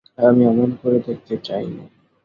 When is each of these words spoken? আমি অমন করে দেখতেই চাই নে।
আমি 0.21 0.41
অমন 0.47 0.69
করে 0.81 0.97
দেখতেই 1.07 1.39
চাই 1.43 1.65
নে। 1.67 1.83